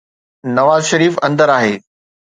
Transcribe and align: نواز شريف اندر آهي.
نواز 0.55 0.83
شريف 0.89 1.15
اندر 1.27 1.49
آهي. 1.57 1.77